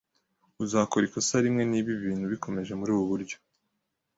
[0.63, 3.37] Uzakora ikosa rimwe niba ibintu bikomeje murubu buryo